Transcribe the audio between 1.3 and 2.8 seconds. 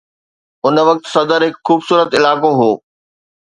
هڪ خوبصورت علائقو هو.